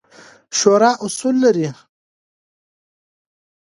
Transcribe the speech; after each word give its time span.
شورا 0.57 0.91
اصول 1.05 1.35
لري 1.43 1.67